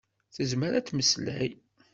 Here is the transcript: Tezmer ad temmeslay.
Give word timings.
Tezmer 0.35 0.71
ad 0.73 0.85
temmeslay. 0.85 1.49